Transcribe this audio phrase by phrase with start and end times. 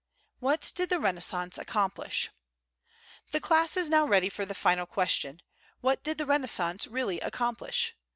[0.39, 2.31] What Did the Renaissance Accomplish?
[3.29, 5.43] The class is now ready for the final question,
[5.81, 7.95] "What did the Renaissance really accomplish?"